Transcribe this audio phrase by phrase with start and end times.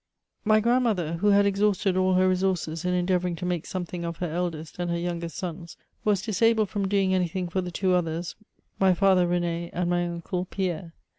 [0.43, 4.27] My grandmother, who had exhausted all her resources in endeavouring to make something of her
[4.31, 8.35] eldest and her youngest sons, was disabled from doing anything for the two others,
[8.79, 10.93] my father, Ren^, and my uncle, Pierre.